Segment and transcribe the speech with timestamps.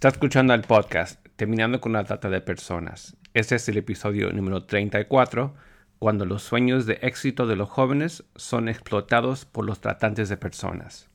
[0.00, 3.18] Está escuchando el podcast Terminando con la Trata de Personas.
[3.34, 5.54] Este es el episodio número 34,
[5.98, 11.10] cuando los sueños de éxito de los jóvenes son explotados por los tratantes de personas.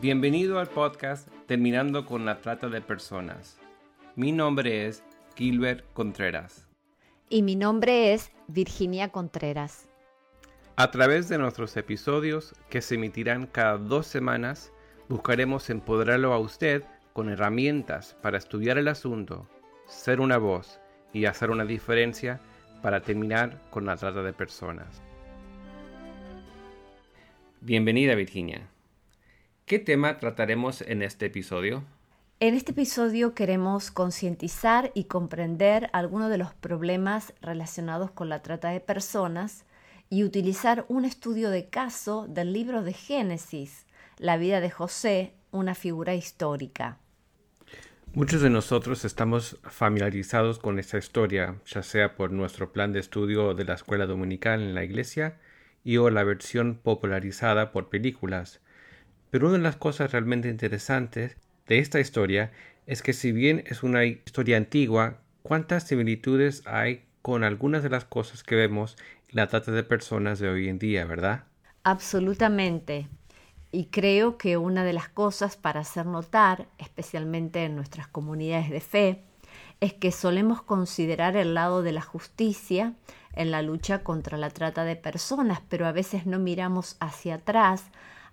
[0.00, 3.58] Bienvenido al podcast Terminando con la Trata de Personas.
[4.16, 5.04] Mi nombre es
[5.36, 6.67] Gilbert Contreras.
[7.30, 9.86] Y mi nombre es Virginia Contreras.
[10.76, 14.72] A través de nuestros episodios, que se emitirán cada dos semanas,
[15.10, 19.46] buscaremos empoderarlo a usted con herramientas para estudiar el asunto,
[19.86, 20.80] ser una voz
[21.12, 22.40] y hacer una diferencia
[22.80, 25.02] para terminar con la trata de personas.
[27.60, 28.70] Bienvenida Virginia.
[29.66, 31.84] ¿Qué tema trataremos en este episodio?
[32.40, 38.68] En este episodio queremos concientizar y comprender algunos de los problemas relacionados con la trata
[38.68, 39.64] de personas
[40.08, 43.86] y utilizar un estudio de caso del libro de Génesis,
[44.18, 46.98] la vida de José, una figura histórica.
[48.14, 53.54] Muchos de nosotros estamos familiarizados con esta historia, ya sea por nuestro plan de estudio
[53.54, 55.40] de la escuela dominical en la iglesia
[55.84, 58.60] o la versión popularizada por películas.
[59.30, 61.36] Pero una de las cosas realmente interesantes
[61.68, 62.50] de esta historia
[62.86, 68.04] es que si bien es una historia antigua, cuántas similitudes hay con algunas de las
[68.04, 68.96] cosas que vemos
[69.28, 71.44] en la trata de personas de hoy en día, ¿verdad?
[71.84, 73.08] Absolutamente.
[73.70, 78.80] Y creo que una de las cosas para hacer notar, especialmente en nuestras comunidades de
[78.80, 79.24] fe,
[79.80, 82.94] es que solemos considerar el lado de la justicia
[83.34, 87.84] en la lucha contra la trata de personas, pero a veces no miramos hacia atrás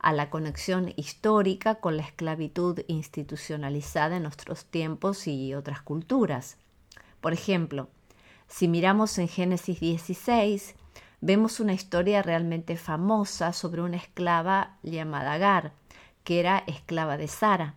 [0.06, 6.58] a la conexión histórica con la esclavitud institucionalizada en nuestros tiempos y otras culturas.
[7.22, 7.90] Por ejemplo,
[8.48, 10.76] si miramos en Génesis 16,
[11.22, 15.74] vemos una historia realmente famosa sobre una esclava llamada Agar,
[16.24, 17.74] que era esclava de Sara.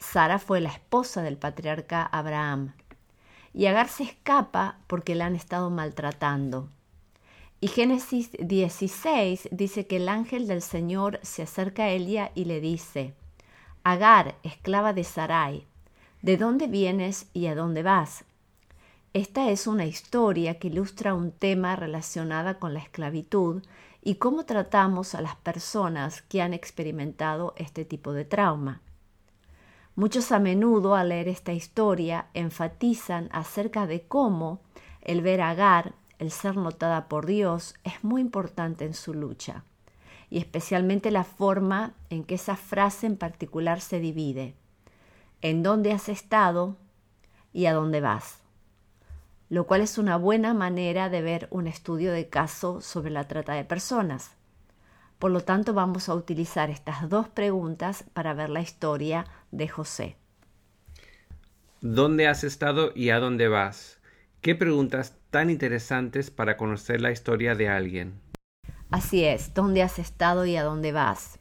[0.00, 2.72] Sara fue la esposa del patriarca Abraham.
[3.52, 6.68] Y Agar se escapa porque la han estado maltratando.
[7.64, 12.60] Y Génesis 16 dice que el ángel del Señor se acerca a Elia y le
[12.60, 13.14] dice,
[13.84, 15.66] Agar, esclava de Sarai,
[16.20, 18.26] ¿de dónde vienes y a dónde vas?
[19.14, 23.62] Esta es una historia que ilustra un tema relacionado con la esclavitud
[24.02, 28.82] y cómo tratamos a las personas que han experimentado este tipo de trauma.
[29.96, 34.60] Muchos a menudo al leer esta historia enfatizan acerca de cómo
[35.00, 39.64] el ver a Agar el ser notada por Dios es muy importante en su lucha,
[40.30, 44.54] y especialmente la forma en que esa frase en particular se divide.
[45.42, 46.76] ¿En dónde has estado
[47.52, 48.40] y a dónde vas?
[49.48, 53.52] Lo cual es una buena manera de ver un estudio de caso sobre la trata
[53.52, 54.32] de personas.
[55.18, 60.16] Por lo tanto, vamos a utilizar estas dos preguntas para ver la historia de José.
[61.80, 64.00] ¿Dónde has estado y a dónde vas?
[64.44, 68.20] ¿Qué preguntas tan interesantes para conocer la historia de alguien?
[68.90, 71.38] Así es, ¿dónde has estado y a dónde vas?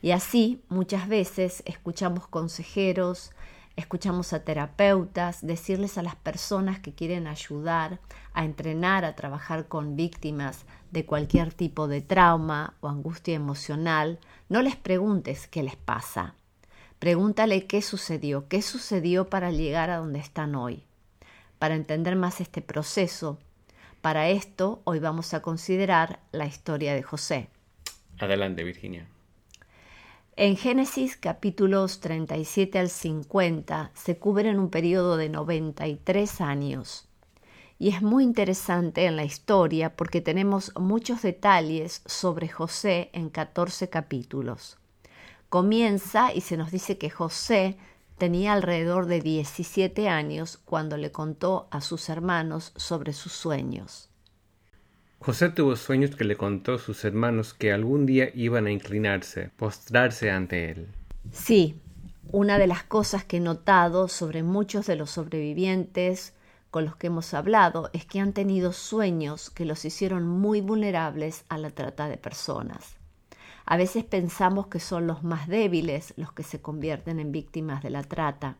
[0.00, 3.32] Y así muchas veces escuchamos consejeros,
[3.76, 8.00] escuchamos a terapeutas decirles a las personas que quieren ayudar
[8.32, 14.62] a entrenar, a trabajar con víctimas de cualquier tipo de trauma o angustia emocional, no
[14.62, 16.34] les preguntes qué les pasa.
[16.98, 20.87] Pregúntale qué sucedió, qué sucedió para llegar a donde están hoy
[21.58, 23.38] para entender más este proceso.
[24.00, 27.48] Para esto, hoy vamos a considerar la historia de José.
[28.18, 29.08] Adelante, Virginia.
[30.36, 37.08] En Génesis capítulos 37 al 50 se cubren un periodo de 93 años.
[37.80, 43.88] Y es muy interesante en la historia porque tenemos muchos detalles sobre José en 14
[43.88, 44.78] capítulos.
[45.48, 47.76] Comienza y se nos dice que José
[48.18, 54.10] Tenía alrededor de 17 años cuando le contó a sus hermanos sobre sus sueños.
[55.20, 59.50] José tuvo sueños que le contó a sus hermanos que algún día iban a inclinarse,
[59.56, 60.88] postrarse ante él.
[61.30, 61.76] Sí,
[62.32, 66.34] una de las cosas que he notado sobre muchos de los sobrevivientes
[66.70, 71.44] con los que hemos hablado es que han tenido sueños que los hicieron muy vulnerables
[71.48, 72.97] a la trata de personas.
[73.70, 77.90] A veces pensamos que son los más débiles los que se convierten en víctimas de
[77.90, 78.56] la trata,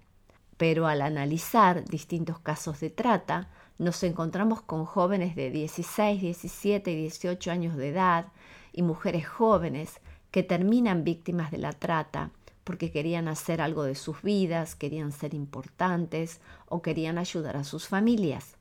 [0.59, 6.95] pero al analizar distintos casos de trata, nos encontramos con jóvenes de 16, 17 y
[6.95, 8.27] 18 años de edad
[8.71, 9.99] y mujeres jóvenes
[10.31, 12.31] que terminan víctimas de la trata
[12.63, 17.89] porque querían hacer algo de sus vidas, querían ser importantes o querían ayudar a sus
[17.89, 18.59] familias.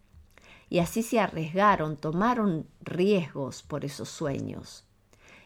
[0.69, 4.86] y así se arriesgaron, tomaron riesgos por esos sueños.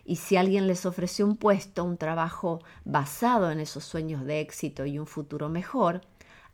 [0.06, 4.86] Y si alguien les ofreció un puesto, un trabajo basado en esos sueños de éxito
[4.86, 6.02] y un futuro mejor,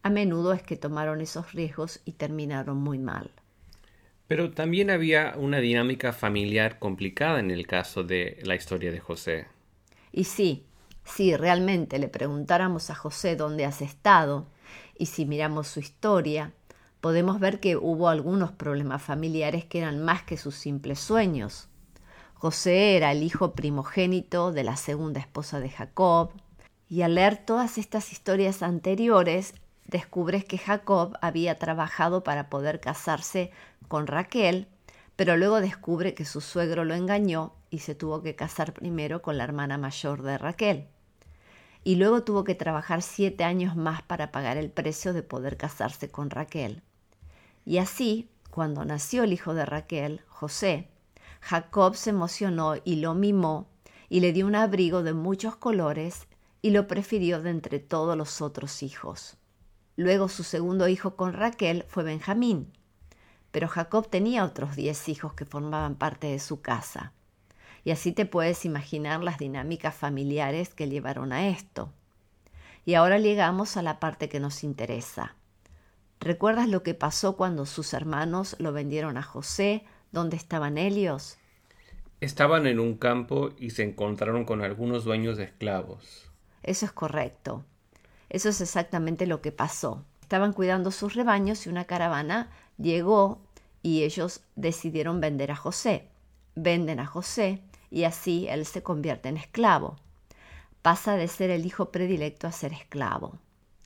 [0.03, 3.31] a menudo es que tomaron esos riesgos y terminaron muy mal.
[4.27, 9.47] Pero también había una dinámica familiar complicada en el caso de la historia de José.
[10.11, 10.65] Y sí,
[11.05, 14.47] si realmente le preguntáramos a José dónde has estado,
[14.97, 16.51] y si miramos su historia,
[16.99, 21.69] podemos ver que hubo algunos problemas familiares que eran más que sus simples sueños.
[22.39, 26.29] José era el hijo primogénito de la segunda esposa de Jacob,
[26.87, 29.55] y al leer todas estas historias anteriores,
[29.87, 33.49] descubres que Jacob había trabajado para poder casarse
[33.87, 34.67] con Raquel,
[35.15, 39.39] pero luego descubre que su suegro lo engañó y se tuvo que casar primero con
[39.39, 40.85] la hermana mayor de Raquel.
[41.83, 46.11] Y luego tuvo que trabajar siete años más para pagar el precio de poder casarse
[46.11, 46.83] con Raquel.
[47.65, 50.87] Y así, cuando nació el hijo de Raquel, José,
[51.41, 53.67] Jacob se emocionó y lo mimó
[54.09, 56.27] y le dio un abrigo de muchos colores
[56.61, 59.37] y lo prefirió de entre todos los otros hijos.
[59.95, 62.71] Luego su segundo hijo con Raquel fue Benjamín,
[63.51, 67.13] pero Jacob tenía otros diez hijos que formaban parte de su casa.
[67.83, 71.93] Y así te puedes imaginar las dinámicas familiares que llevaron a esto.
[72.85, 75.35] Y ahora llegamos a la parte que nos interesa.
[76.19, 79.85] ¿Recuerdas lo que pasó cuando sus hermanos lo vendieron a José?
[80.11, 81.37] ¿Dónde estaban ellos?
[82.19, 86.31] Estaban en un campo y se encontraron con algunos dueños de esclavos.
[86.63, 87.63] Eso es correcto.
[88.29, 90.03] Eso es exactamente lo que pasó.
[90.21, 93.39] Estaban cuidando sus rebaños y una caravana llegó
[93.83, 96.07] y ellos decidieron vender a José.
[96.55, 99.95] Venden a José y así él se convierte en esclavo.
[100.81, 103.37] Pasa de ser el hijo predilecto a ser esclavo.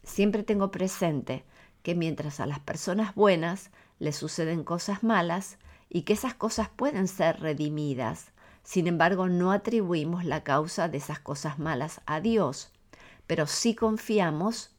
[0.03, 1.43] Siempre tengo presente
[1.83, 3.69] que mientras a las personas buenas
[3.99, 5.57] les suceden cosas malas
[5.93, 8.31] y que esas cosas pueden ser redimidas,
[8.63, 12.71] sin embargo no atribuimos la causa de esas cosas malas a Dios,
[13.27, 14.73] pero sí confiamos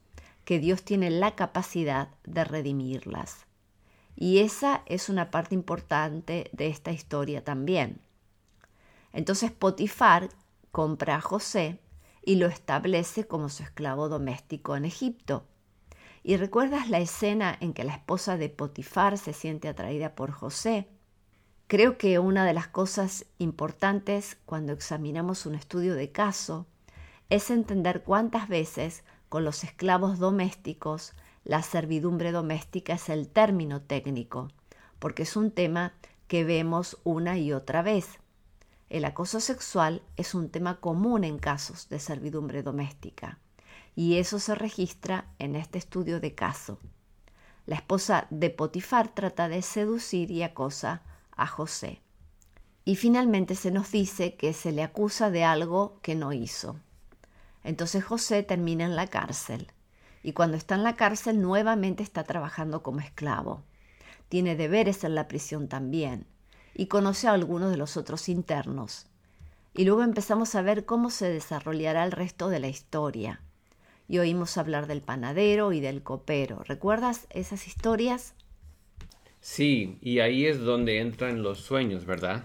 [0.46, 3.44] que Dios tiene la capacidad de redimirlas.
[4.16, 8.00] Y esa es una parte importante de esta historia también.
[9.12, 10.30] Entonces Potifar
[10.70, 11.78] compra a José
[12.24, 15.44] y lo establece como su esclavo doméstico en Egipto.
[16.22, 20.88] ¿Y recuerdas la escena en que la esposa de Potifar se siente atraída por José?
[21.72, 26.66] Creo que una de las cosas importantes cuando examinamos un estudio de caso
[27.30, 31.14] es entender cuántas veces con los esclavos domésticos
[31.44, 34.48] la servidumbre doméstica es el término técnico,
[34.98, 35.94] porque es un tema
[36.28, 38.18] que vemos una y otra vez.
[38.90, 43.38] El acoso sexual es un tema común en casos de servidumbre doméstica
[43.96, 46.78] y eso se registra en este estudio de caso.
[47.64, 51.00] La esposa de Potifar trata de seducir y acosa
[51.36, 52.00] a José.
[52.84, 56.76] Y finalmente se nos dice que se le acusa de algo que no hizo.
[57.64, 59.68] Entonces José termina en la cárcel
[60.22, 63.62] y cuando está en la cárcel nuevamente está trabajando como esclavo.
[64.28, 66.26] Tiene deberes en la prisión también
[66.74, 69.06] y conoce a algunos de los otros internos.
[69.74, 73.40] Y luego empezamos a ver cómo se desarrollará el resto de la historia
[74.08, 76.62] y oímos hablar del panadero y del copero.
[76.64, 78.34] ¿Recuerdas esas historias?
[79.42, 82.44] Sí, y ahí es donde entran los sueños, ¿verdad?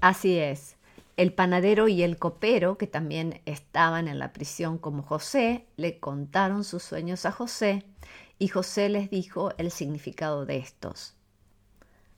[0.00, 0.76] Así es.
[1.16, 6.64] El panadero y el copero, que también estaban en la prisión como José, le contaron
[6.64, 7.82] sus sueños a José
[8.38, 11.14] y José les dijo el significado de estos.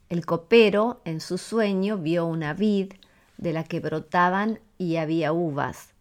[0.09, 2.95] El copero en su sueño vio una vid
[3.37, 5.95] de la que brotaban y había uvas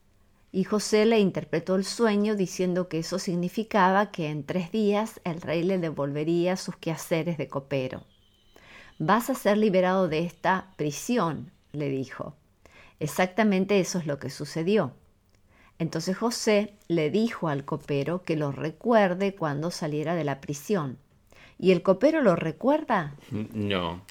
[0.51, 5.42] y José le interpretó el sueño diciendo que eso significaba que en tres días el
[5.42, 8.04] rey le devolvería sus quehaceres de copero.
[9.00, 12.36] Vas a ser liberado de esta prisión, le dijo.
[13.00, 14.94] Exactamente eso es lo que sucedió.
[15.80, 20.98] Entonces José le dijo al copero que lo recuerde cuando saliera de la prisión.
[21.60, 23.16] ¿Y el copero lo recuerda?
[23.54, 24.01] No.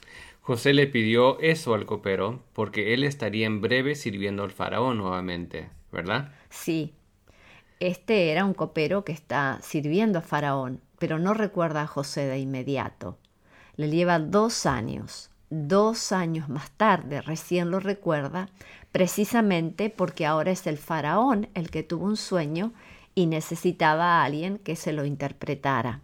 [0.43, 5.71] José le pidió eso al copero porque él estaría en breve sirviendo al faraón nuevamente.
[5.93, 6.33] ¿Verdad?
[6.51, 6.95] Sí.
[7.81, 12.39] Este era un copero que está sirviendo a Faraón, pero no recuerda a José de
[12.39, 13.19] inmediato.
[13.77, 15.31] Le lleva dos años.
[15.49, 18.49] Dos años más tarde recién lo recuerda,
[18.91, 22.73] precisamente porque ahora es el faraón el que tuvo un sueño
[23.15, 26.01] y necesitaba a alguien que se lo interpretara.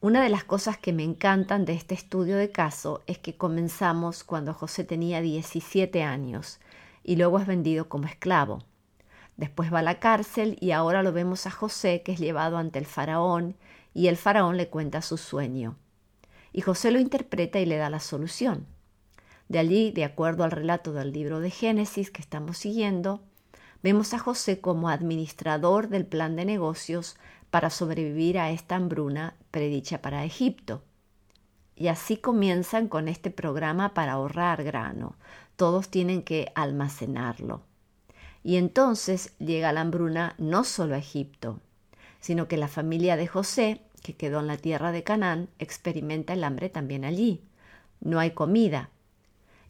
[0.00, 4.22] Una de las cosas que me encantan de este estudio de caso es que comenzamos
[4.22, 6.60] cuando José tenía 17 años
[7.08, 8.58] y luego es vendido como esclavo.
[9.38, 12.78] Después va a la cárcel y ahora lo vemos a José que es llevado ante
[12.78, 13.56] el faraón
[13.94, 15.78] y el faraón le cuenta su sueño.
[16.52, 18.66] y José lo interpreta y le da la solución.
[19.48, 23.22] De allí, de acuerdo al relato del libro de Génesis que estamos siguiendo,
[23.82, 27.16] vemos a José como administrador del plan de negocios
[27.50, 30.82] para sobrevivir a esta hambruna predicha para Egipto.
[31.80, 35.14] Y así comienzan con este programa para ahorrar grano.
[35.54, 37.62] Todos tienen que almacenarlo.
[38.42, 41.60] Y entonces llega la hambruna no solo a Egipto,
[42.18, 46.42] sino que la familia de José, que quedó en la tierra de Canaán, experimenta el
[46.42, 47.44] hambre también allí.
[48.00, 48.90] No hay comida.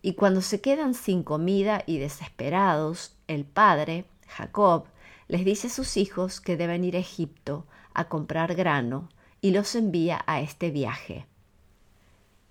[0.01, 4.87] Y cuando se quedan sin comida y desesperados, el padre, Jacob,
[5.27, 9.11] les dice a sus hijos que deben ir a Egipto a comprar grano
[9.43, 11.27] y los envía a este viaje.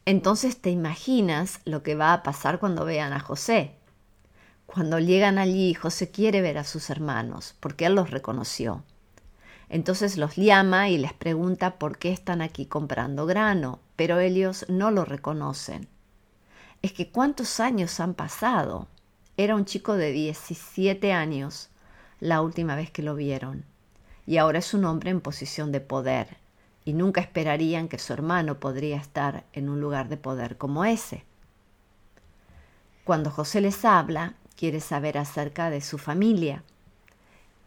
[0.08, 3.74] Entonces te imaginas lo que va a pasar cuando vean a José.
[4.66, 8.86] Cuando llegan allí, José quiere ver a sus hermanos, porque él los reconoció.
[9.68, 14.92] Entonces los llama y les pregunta por qué están aquí comprando grano, pero ellos no
[14.92, 15.90] lo reconocen.
[16.82, 18.88] Es que cuántos años han pasado.
[19.36, 21.68] Era un chico de 17 años
[22.22, 23.66] la última vez que lo vieron,
[24.26, 26.38] y ahora es un hombre en posición de poder,
[26.88, 31.26] y nunca esperarían que su hermano podría estar en un lugar de poder como ese.
[33.04, 36.64] Cuando José les habla, quiere saber acerca de su familia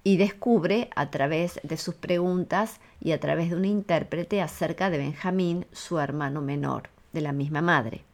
[0.04, 4.96] y descubre a través de sus preguntas y a través de un intérprete acerca de
[4.96, 8.04] Benjamín, su hermano menor, de la misma madre.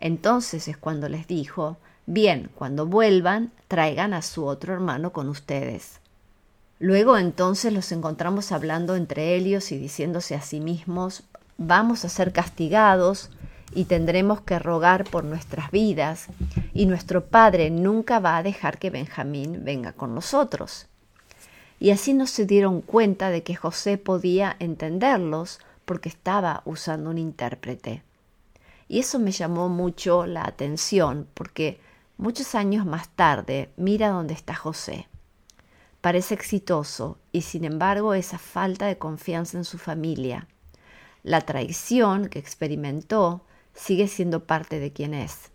[0.00, 6.02] Entonces es cuando les dijo, bien, cuando vuelvan, traigan a su otro hermano con ustedes.
[6.78, 11.22] Luego entonces los encontramos hablando entre ellos y diciéndose a sí mismos,
[11.58, 13.30] vamos a ser castigados
[13.74, 16.26] y tendremos que rogar por nuestras vidas,
[16.72, 20.86] y nuestro Padre nunca va a dejar que Benjamín venga con nosotros
[21.78, 27.18] y así no se dieron cuenta de que José podía entenderlos porque estaba usando un
[27.18, 28.02] intérprete.
[28.88, 31.80] Y eso me llamó mucho la atención porque
[32.16, 35.06] muchos años más tarde mira dónde está José.
[36.00, 40.46] Parece exitoso y sin embargo esa falta de confianza en su familia,
[41.22, 43.42] la traición que experimentó
[43.74, 45.50] sigue siendo parte de quien es.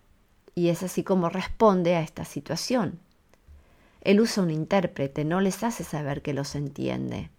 [0.53, 2.99] Y es así como responde a esta situación.
[4.01, 7.29] Él usa un intérprete, no les hace saber que los entiende.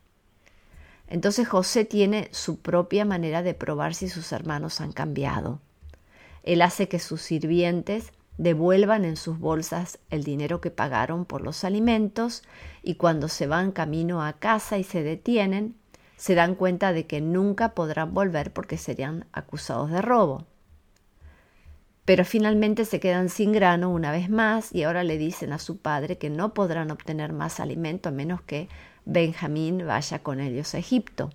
[1.08, 5.60] Entonces José tiene su propia manera de probar si sus hermanos han cambiado.
[6.42, 11.64] Él hace que sus sirvientes devuelvan en sus bolsas el dinero que pagaron por los
[11.64, 12.42] alimentos
[12.82, 15.76] y cuando se van camino a casa y se detienen,
[16.16, 20.46] se dan cuenta de que nunca podrán volver porque serían acusados de robo
[22.04, 25.78] pero finalmente se quedan sin grano una vez más y ahora le dicen a su
[25.78, 28.68] padre que no podrán obtener más alimento a menos que
[29.04, 31.30] Benjamín vaya con ellos a Egipto.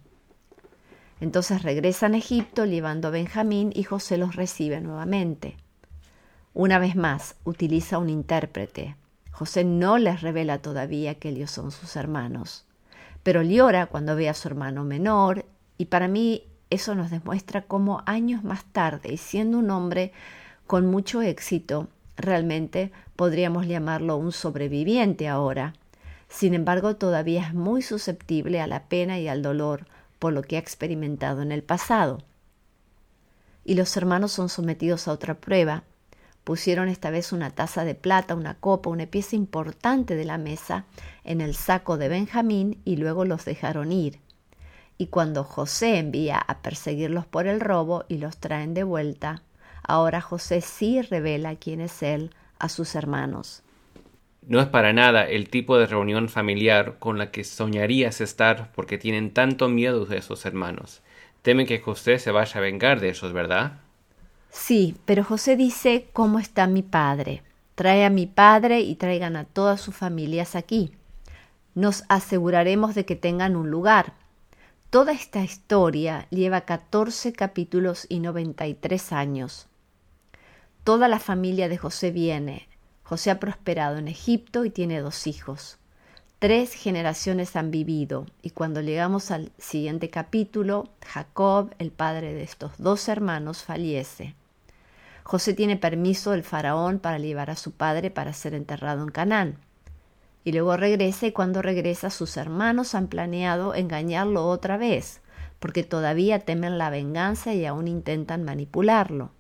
[1.20, 5.58] Entonces regresan a Egipto llevando a Benjamín y José los recibe nuevamente.
[6.60, 8.96] Una vez más utiliza un intérprete.
[9.32, 12.66] José no les revela todavía que ellos son sus hermanos,
[13.22, 15.46] pero llora cuando ve a su hermano menor
[15.78, 20.14] y para mí eso nos demuestra cómo años más tarde y siendo un hombre
[20.66, 21.90] con mucho éxito.
[22.16, 25.74] Realmente podríamos llamarlo un sobreviviente ahora.
[26.28, 29.86] Sin embargo, todavía es muy susceptible a la pena y al dolor
[30.18, 32.18] por lo que ha experimentado en el pasado.
[33.64, 35.84] Y los hermanos son sometidos a otra prueba.
[36.48, 40.86] Pusieron esta vez una taza de plata, una copa, una pieza importante de la mesa
[41.26, 44.22] en el saco de Benjamín y luego los dejaron ir.
[44.98, 49.44] Y cuando José envía a perseguirlos por el robo y los traen de vuelta,
[49.88, 53.64] Ahora José sí revela quién es él a sus hermanos.
[54.46, 58.98] No es para nada el tipo de reunión familiar con la que soñarías estar porque
[58.98, 61.02] tienen tanto miedo de sus hermanos.
[61.42, 63.80] Temen que José se vaya a vengar de ellos, ¿verdad?
[64.60, 67.44] Sí, pero José dice ¿Cómo está mi padre?
[67.76, 70.92] Trae a mi padre y traigan a todas sus familias aquí.
[71.74, 74.14] Nos aseguraremos de que tengan un lugar.
[74.90, 79.68] Toda esta historia lleva 14 capítulos y 93 años.
[80.84, 82.68] Toda la familia de José viene.
[83.04, 85.78] José ha prosperado en Egipto y tiene dos hijos.
[86.40, 92.72] Tres generaciones han vivido y cuando llegamos al siguiente capítulo, Jacob, el padre de estos
[92.80, 94.36] dos hermanos, fallece.
[95.28, 99.58] José tiene permiso del faraón para llevar a su padre para ser enterrado en Canaán.
[100.46, 105.20] Y luego regresa y cuando regresa sus hermanos han planeado engañarlo otra vez,
[105.60, 109.32] porque todavía temen la venganza y aún intentan manipularlo.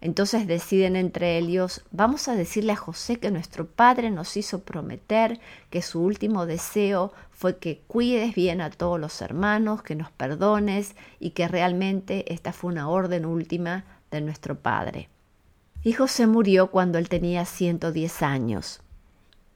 [0.00, 5.38] Entonces deciden entre ellos, vamos a decirle a José que nuestro padre nos hizo prometer
[5.70, 10.96] que su último deseo fue que cuides bien a todos los hermanos, que nos perdones
[11.20, 13.84] y que realmente esta fue una orden última
[14.24, 15.08] nuestro padre.
[15.82, 18.80] Y José murió cuando él tenía 110 años.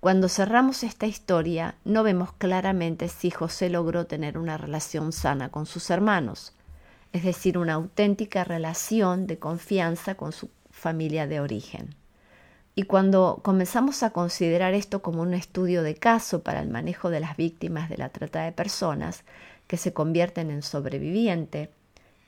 [0.00, 5.66] Cuando cerramos esta historia, no vemos claramente si José logró tener una relación sana con
[5.66, 6.54] sus hermanos
[7.12, 11.94] es decir, una auténtica relación de confianza con su familia de origen.
[12.76, 17.20] Y cuando comenzamos a considerar esto como un estudio de caso para el manejo de
[17.20, 19.24] las víctimas de la trata de personas
[19.66, 21.70] que se convierten en sobreviviente,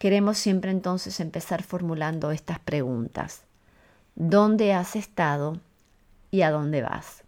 [0.02, 3.42] queremos siempre entonces empezar formulando estas preguntas.
[4.16, 5.61] ¿Dónde has estado
[6.32, 7.23] y a dónde vas?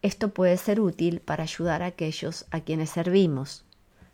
[0.00, 3.64] Esto puede ser útil para ayudar a aquellos a quienes servimos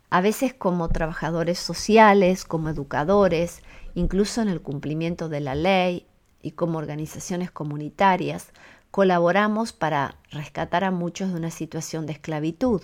[0.09, 3.61] a veces como trabajadores sociales, como educadores,
[3.95, 6.07] incluso en el cumplimiento de la ley
[6.41, 8.53] y como organizaciones comunitarias,
[8.91, 12.81] colaboramos para rescatar a muchos de una situación de esclavitud.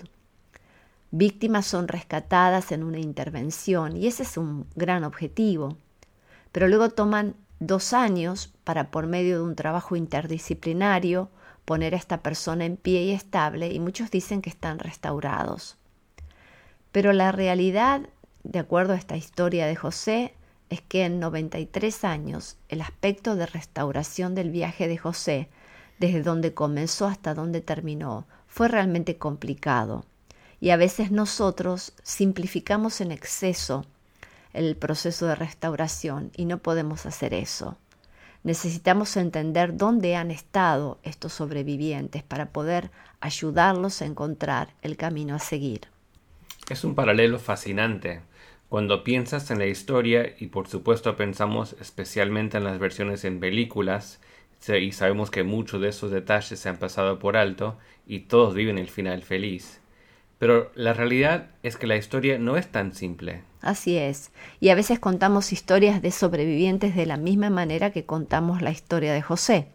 [1.13, 5.77] Víctimas son rescatadas en una intervención y ese es un gran objetivo,
[6.53, 11.29] pero luego toman dos años para, por medio de un trabajo interdisciplinario,
[11.65, 15.77] poner a esta persona en pie y estable y muchos dicen que están restaurados.
[16.93, 18.07] Pero la realidad,
[18.43, 20.33] de acuerdo a esta historia de José,
[20.69, 25.49] es que en 93 años el aspecto de restauración del viaje de José,
[25.99, 30.05] desde donde comenzó hasta donde terminó, fue realmente complicado.
[30.61, 33.85] Y a veces nosotros simplificamos en exceso
[34.53, 37.77] el proceso de restauración y no podemos hacer eso.
[38.43, 42.91] Necesitamos entender dónde han estado estos sobrevivientes para poder
[43.21, 45.81] ayudarlos a encontrar el camino a seguir.
[46.69, 48.21] Es un paralelo fascinante.
[48.69, 54.19] Cuando piensas en la historia, y por supuesto pensamos especialmente en las versiones en películas,
[54.67, 58.77] y sabemos que muchos de esos detalles se han pasado por alto, y todos viven
[58.77, 59.80] el final feliz.
[60.41, 63.43] Pero la realidad es que la historia no es tan simple.
[63.61, 68.63] Así es, y a veces contamos historias de sobrevivientes de la misma manera que contamos
[68.63, 69.67] la historia de José,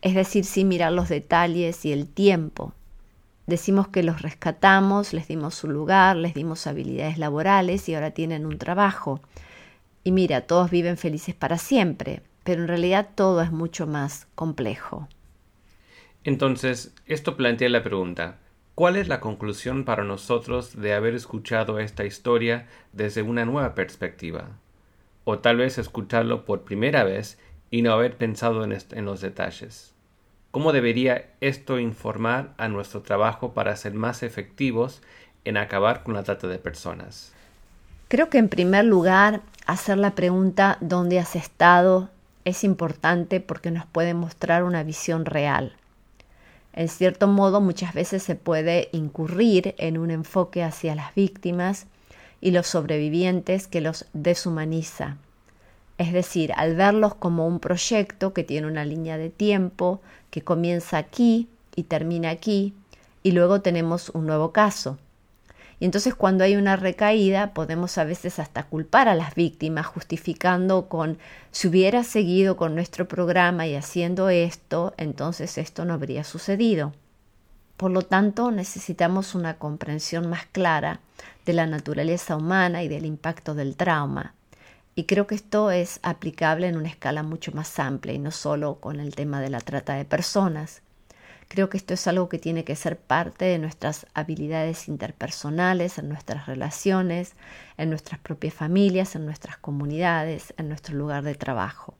[0.00, 2.72] es decir, sin mirar los detalles y el tiempo,
[3.50, 8.46] Decimos que los rescatamos, les dimos su lugar, les dimos habilidades laborales y ahora tienen
[8.46, 9.20] un trabajo.
[10.04, 15.08] Y mira, todos viven felices para siempre, pero en realidad todo es mucho más complejo.
[16.22, 18.38] Entonces, esto plantea la pregunta,
[18.80, 24.52] ¿cuál es la conclusión para nosotros de haber escuchado esta historia desde una nueva perspectiva?
[25.24, 27.36] O tal vez escucharlo por primera vez
[27.70, 29.92] y no haber pensado en, los detalles.
[30.50, 35.02] ¿Cómo debería esto informar a nuestro trabajo para ser más efectivos
[35.44, 37.34] en acabar con la trata de personas?
[38.08, 42.08] Creo que en primer lugar hacer la pregunta ¿dónde has estado?
[42.46, 45.76] es importante porque nos puede mostrar una visión real.
[46.72, 51.86] En cierto modo muchas veces se puede incurrir en un enfoque hacia las víctimas
[52.40, 55.16] y los sobrevivientes que los deshumaniza.
[55.98, 60.96] Es decir, al verlos como un proyecto que tiene una línea de tiempo, que comienza
[60.96, 62.72] aquí y termina aquí,
[63.22, 64.98] y luego tenemos un nuevo caso.
[65.80, 70.88] Y entonces cuando hay una recaída podemos a veces hasta culpar a las víctimas justificando
[70.88, 71.18] con
[71.50, 76.92] si hubiera seguido con nuestro programa y haciendo esto, entonces esto no habría sucedido.
[77.78, 81.00] Por lo tanto, necesitamos una comprensión más clara
[81.46, 84.34] de la naturaleza humana y del impacto del trauma.
[84.94, 88.74] Y creo que esto es aplicable en una escala mucho más amplia y no solo
[88.80, 90.82] con el tema de la trata de personas.
[91.50, 96.08] Creo que esto es algo que tiene que ser parte de nuestras habilidades interpersonales, en
[96.08, 97.34] nuestras relaciones,
[97.76, 101.98] en nuestras propias familias, en nuestras comunidades, en nuestro lugar de trabajo.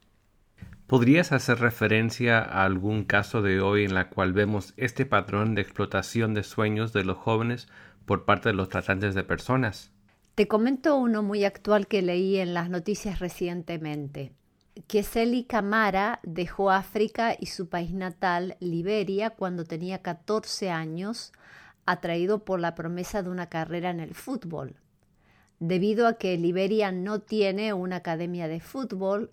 [0.86, 5.62] ¿Podrías hacer referencia a algún caso de hoy en la cual vemos este patrón de
[5.62, 7.66] explotación de sueños de los jóvenes
[8.06, 9.90] por parte de los tratantes de personas?
[10.36, 14.30] Te comento uno muy actual que leí en las noticias recientemente.
[14.86, 21.32] Keseli Camara dejó África y su país natal, Liberia, cuando tenía 14 años,
[21.86, 24.76] atraído por la promesa de una carrera en el fútbol.
[25.58, 29.32] Debido a que Liberia no tiene una academia de fútbol,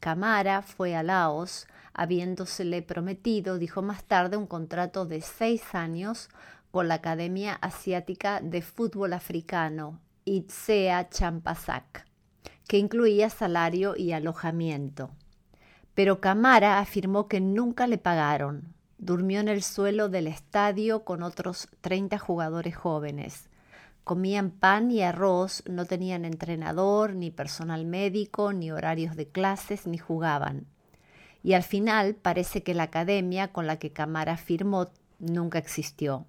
[0.00, 6.28] Camara eh, fue a Laos, habiéndosele prometido, dijo más tarde, un contrato de seis años
[6.70, 12.05] con la Academia Asiática de Fútbol Africano, Itzea Champasak,
[12.66, 15.10] que incluía salario y alojamiento.
[15.94, 18.74] Pero Camara afirmó que nunca le pagaron.
[18.98, 23.48] Durmió en el suelo del estadio con otros 30 jugadores jóvenes.
[24.04, 29.98] comían pan y arroz, no tenían entrenador, ni personal médico, ni horarios de clases, ni
[29.98, 30.66] jugaban.
[31.42, 36.24] Y al final parece que la academia con la que Camara firmó nunca existió.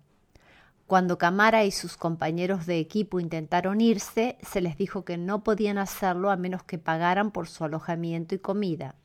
[0.88, 5.78] Cuando Camara y sus compañeros de equipo intentaron irse, se les dijo que no podían
[5.78, 8.96] hacerlo a menos que pagaran por su alojamiento y comida.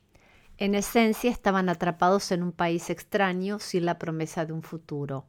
[0.59, 5.27] En esencia estaban atrapados en un país extraño sin la promesa de un futuro.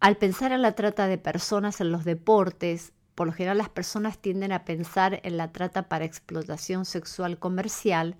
[0.00, 4.16] Al pensar en la trata de personas en los deportes, por lo general las personas
[4.16, 8.16] tienden a pensar en la trata para explotación sexual comercial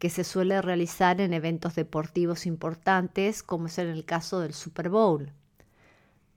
[0.00, 4.88] que se suele realizar en eventos deportivos importantes, como es en el caso del Super
[4.88, 5.32] Bowl.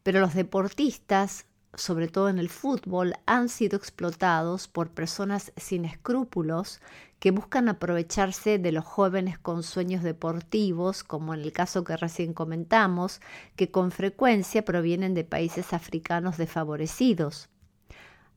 [0.04, 6.82] Pero los deportistas, sobre todo en el fútbol, han sido explotados por personas sin escrúpulos
[7.20, 12.34] que buscan aprovecharse de los jóvenes con sueños deportivos, como en el caso que recién
[12.34, 13.22] comentamos,
[13.56, 17.50] que con frecuencia provienen de países africanos desfavorecidos.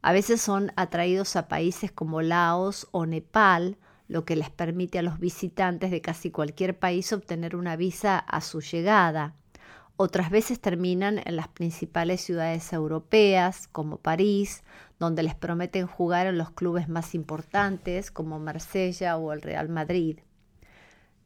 [0.02, 5.02] A veces son atraídos a países como Laos o Nepal, lo que les permite a
[5.02, 9.34] los visitantes de casi cualquier país obtener una visa a su llegada.
[9.96, 14.64] Otras veces terminan en las principales ciudades europeas, como París,
[14.98, 20.18] donde les prometen jugar en los clubes más importantes, como Marsella o el Real Madrid.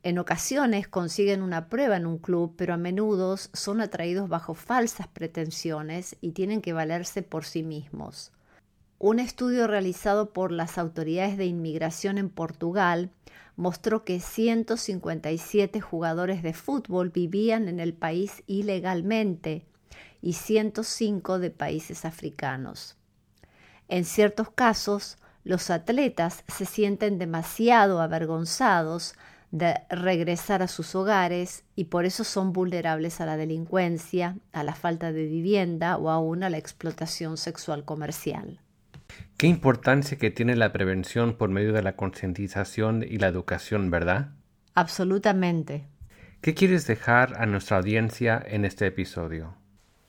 [0.02, 5.08] En ocasiones consiguen una prueba en un club, pero a menudo son atraídos bajo falsas
[5.08, 8.32] pretensiones y tienen que valerse por sí mismos.
[8.98, 13.10] Un estudio realizado por las autoridades de inmigración en Portugal
[13.58, 19.66] mostró que 157 jugadores de fútbol vivían en el país ilegalmente
[20.22, 22.96] y 105 de países africanos.
[23.88, 29.16] En ciertos casos, los atletas se sienten demasiado avergonzados
[29.50, 34.76] de regresar a sus hogares y por eso son vulnerables a la delincuencia, a la
[34.76, 38.60] falta de vivienda o aún a la explotación sexual comercial.
[39.38, 44.32] Qué importancia que tiene la prevención por medio de la concientización y la educación, ¿verdad?
[44.74, 45.86] Absolutamente.
[46.40, 49.54] ¿Qué quieres dejar a nuestra audiencia en este episodio?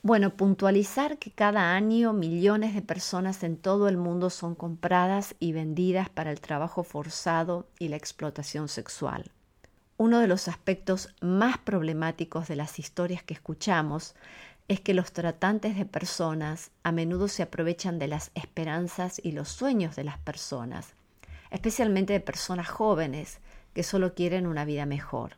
[0.01, 5.53] Bueno, puntualizar que cada año millones de personas en todo el mundo son compradas y
[5.53, 9.29] vendidas para el trabajo forzado y la explotación sexual.
[9.97, 14.15] Uno de los aspectos más problemáticos de las historias que escuchamos
[14.69, 19.49] es que los tratantes de personas a menudo se aprovechan de las esperanzas y los
[19.49, 20.93] sueños de las personas,
[21.49, 23.39] especialmente de personas jóvenes
[23.73, 25.37] que solo quieren una vida mejor.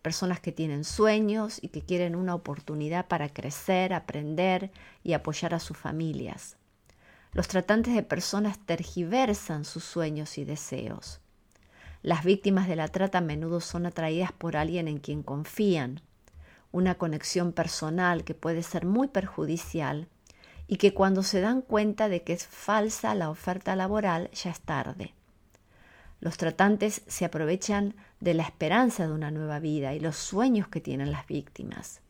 [0.00, 4.70] Personas que tienen sueños y que quieren una oportunidad para crecer, aprender
[5.02, 6.56] y apoyar a sus familias.
[7.32, 11.20] Los tratantes de personas tergiversan sus sueños y deseos.
[12.00, 16.00] Las víctimas de la trata a menudo son atraídas por alguien en quien confían,
[16.76, 20.08] una conexión personal que puede ser muy perjudicial
[20.68, 24.60] y que cuando se dan cuenta de que es falsa la oferta laboral ya es
[24.60, 25.14] tarde.
[26.20, 30.80] Los tratantes se aprovechan de la esperanza de una nueva vida y los sueños que
[30.80, 32.00] tienen las víctimas.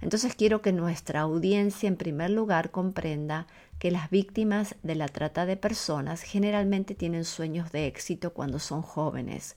[0.00, 3.46] Entonces quiero que nuestra audiencia en primer lugar comprenda
[3.78, 8.82] que las víctimas de la trata de personas generalmente tienen sueños de éxito cuando son
[8.82, 9.56] jóvenes,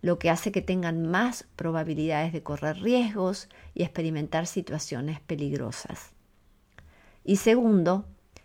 [0.00, 6.10] lo que hace que tengan más probabilidades de correr riesgos y experimentar situaciones peligrosas.
[7.24, 8.04] Y segundo,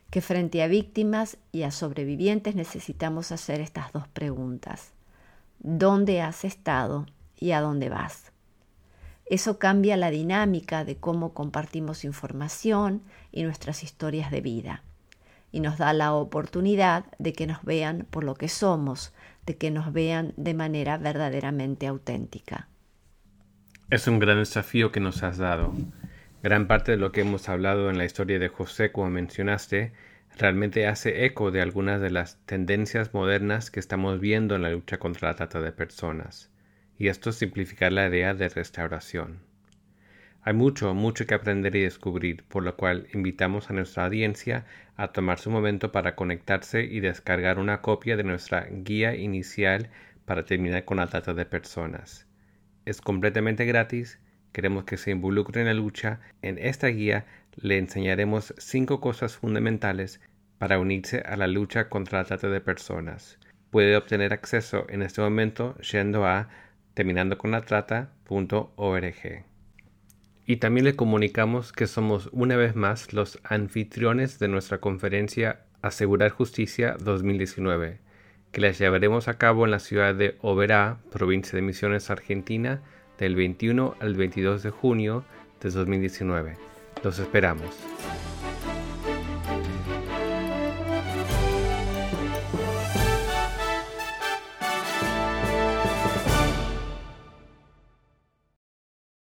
[0.09, 4.91] que frente a víctimas y a sobrevivientes necesitamos hacer estas dos preguntas.
[5.59, 7.05] ¿Dónde has estado
[7.39, 8.31] y a dónde vas?
[9.25, 14.83] Eso cambia la dinámica de cómo compartimos información y nuestras historias de vida
[15.53, 19.13] y nos da la oportunidad de que nos vean por lo que somos,
[19.45, 22.67] de que nos vean de manera verdaderamente auténtica.
[23.91, 25.71] Es un gran desafío que nos has dado.
[26.41, 29.93] Gran parte de lo que hemos hablado en la historia de José, como mencionaste,
[30.37, 34.97] realmente hace eco de algunas de las tendencias modernas que estamos viendo en la lucha
[34.97, 36.49] contra la trata de personas,
[36.97, 39.52] y esto es simplificar la idea de restauración.
[40.45, 44.65] Hay mucho, mucho que aprender y descubrir, por lo cual invitamos a nuestra audiencia
[44.97, 49.89] a tomar su momento para conectarse y descargar una copia de nuestra guía inicial
[50.25, 52.27] para terminar con la trata de personas.
[52.85, 54.19] Es completamente gratis,
[54.51, 56.19] queremos que se involucre en la lucha.
[56.41, 57.25] En esta guía
[57.55, 60.19] le enseñaremos cinco cosas fundamentales
[60.57, 63.39] para unirse a la lucha contra la trata de personas.
[63.69, 66.49] Puede obtener acceso en este momento yendo a
[66.95, 69.52] terminandoconlatrata.org.
[70.45, 76.31] Y también le comunicamos que somos una vez más los anfitriones de nuestra conferencia Asegurar
[76.31, 77.99] Justicia 2019,
[78.51, 82.81] que la llevaremos a cabo en la ciudad de Oberá, provincia de Misiones, Argentina,
[83.17, 85.23] del 21 al 22 de junio
[85.61, 86.57] de 2019.
[87.03, 88.32] Los esperamos.